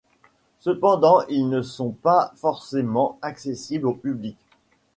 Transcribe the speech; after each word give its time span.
Cependant, 0.57 1.21
ils 1.29 1.47
ne 1.47 1.61
sont 1.61 1.91
pas 1.91 2.33
forcément 2.35 3.19
accessibles 3.21 3.85
au 3.85 3.93
public. 3.93 4.35